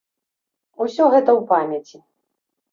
Усё 0.87 1.03
гэта 1.17 1.29
ў 1.39 1.47
памяці. 1.53 2.05